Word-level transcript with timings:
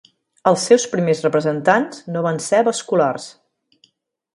Els 0.51 0.63
seus 0.69 0.85
primers 0.93 1.21
representants 1.27 2.03
no 2.17 2.27
van 2.31 2.43
ser 2.49 2.67
vasculars. 2.73 3.33